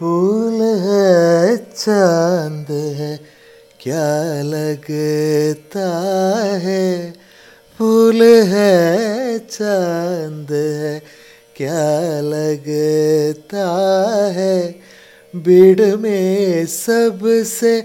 फूल 0.00 0.60
है, 0.62 1.56
चाँद 1.56 2.70
है, 2.70 3.16
क्या 3.80 4.42
लगता 4.42 5.88
है? 6.56 7.12
फूल 7.78 8.22
है, 8.22 9.38
चाँद 9.38 10.52
है, 10.52 11.02
क्या 11.56 12.20
लगता 12.20 13.68
है? 14.34 14.80
भीड़ 15.36 15.96
में 15.96 16.66
सबसे 16.66 17.84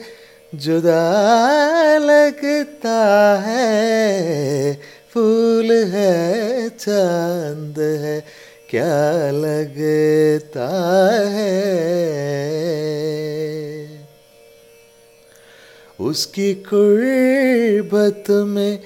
जुदा 0.56 1.98
लगता 1.98 3.44
है। 3.46 4.74
फूल 5.14 5.72
है, 5.72 6.70
चाँद 6.70 7.80
है 7.80 8.51
क्या 8.72 9.32
लगता 9.32 11.30
है? 11.30 11.62
उसकी 16.00 16.54
कुर्बत 16.54 18.24
में 18.30 18.80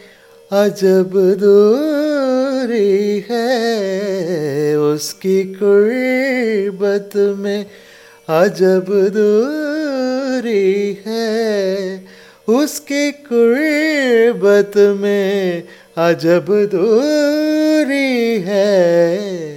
अजब 0.51 1.11
दूरी 1.13 3.25
है। 3.29 4.77
उसकी 4.77 5.43
कुर्बत 5.43 7.09
में 7.15 7.65
अजब 8.29 8.85
दूरी 8.89 11.03
है। 11.07 12.05
उसकी 12.49 13.11
कुर्बत 13.11 14.77
में 14.77 15.63
अजब 15.97 16.45
दूरी 16.49 18.43
है। 18.47 19.54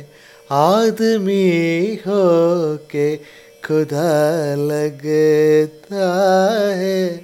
आदमी 0.52 1.94
हो 1.94 2.76
के 2.76 3.20
खुदा 3.66 4.54
लगता 4.54 6.70
है। 6.70 7.20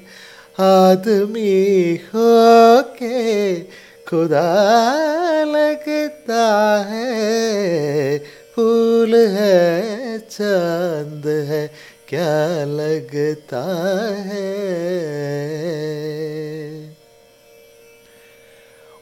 आदमी 0.60 1.96
हो 1.96 2.82
के 2.82 3.60
खुदा 4.08 5.44
लगता 5.44 6.86
है। 6.90 8.18
फूल 8.18 9.14
है, 9.14 10.18
चाँद 10.18 11.26
है, 11.26 11.70
क्या 12.08 12.64
लगता 12.64 14.16
है? 14.16 14.64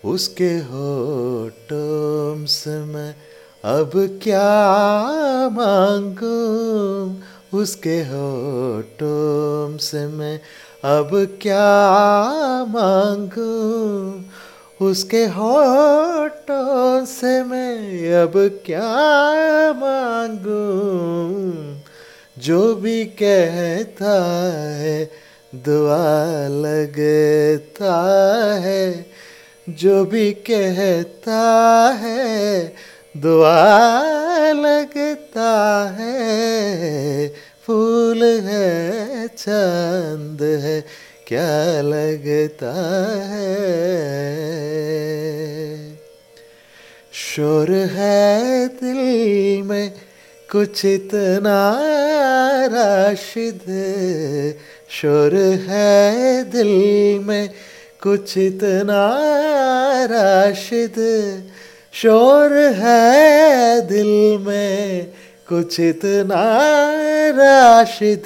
उसके 0.04 0.44
होठों 0.44 2.46
से 2.46 2.70
मैं 2.70 3.14
अब 3.64 4.18
क्या 4.22 4.68
मांगू 5.52 6.32
उसके 7.58 8.00
होठों 8.00 9.78
से 9.78 10.06
मैं? 10.06 10.40
अब 10.84 11.38
क्या 11.42 11.84
मांगू 12.68 13.52
उसके 14.86 15.24
होठों 15.24 17.04
से 17.04 17.42
मैं? 17.42 18.12
अब 18.14 18.32
क्या 18.36 18.82
मांगू? 19.72 20.52
जो 22.38 22.74
भी 22.74 23.04
कहता 23.04 24.34
है, 24.74 25.10
दुआ 25.54 26.48
लगता 26.48 27.94
है। 28.54 29.06
जो 29.68 30.04
भी 30.04 30.32
कहता 30.32 31.40
है 32.00 32.74
दुआ 33.16 34.52
लगता 34.52 35.50
है, 35.98 37.28
फूल 37.66 38.22
है, 38.22 39.26
चंद 39.26 40.42
है, 40.42 40.84
क्या 41.26 41.80
लगता 41.82 42.72
है? 43.24 43.52
शोर 47.12 47.70
है 47.70 48.68
दिल 48.68 49.62
में 49.62 49.92
कुछ 50.50 50.84
इतना 50.84 51.78
राशिद, 52.66 53.64
शोर 54.90 55.34
है 55.68 56.42
दिल 56.44 56.72
में 57.24 57.48
कुछ 58.02 58.38
इतना 58.38 59.08
राशिद। 60.04 60.94
शोर 61.92 62.52
है 62.52 63.80
दिल 63.80 64.44
में, 64.46 65.12
कुछ 65.48 65.80
इतना 65.80 66.44
राशिद 67.30 68.24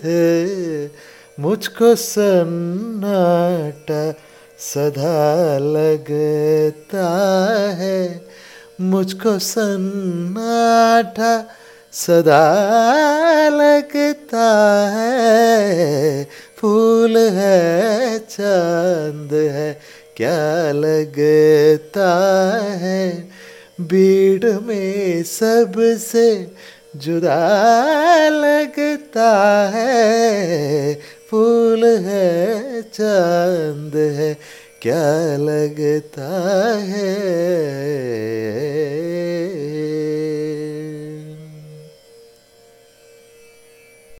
मुझको 1.40 1.94
सन्नाटा 1.94 4.14
सदा 4.58 5.58
लगता 5.58 7.08
है। 7.70 8.24
मुझको 8.80 9.38
सन्नाटा 9.38 11.44
सदा 11.92 13.48
लगता 13.48 14.54
है। 14.94 16.28
फूल 16.56 17.16
है, 17.16 18.18
चाँद 18.18 19.30
है, 19.32 19.80
क्या 20.16 20.72
लगता 20.72 22.28
है? 22.64 23.28
भीड़ 23.80 24.60
में 24.60 25.22
सबसे 25.22 26.50
जुदा 26.96 28.28
लगता 28.28 29.70
है। 29.74 30.94
फूल 31.30 31.84
है 31.84 32.82
चाँद 32.82 33.96
है 33.96 34.38
क्या 34.82 35.36
लगता 35.36 36.28
है? 36.78 37.16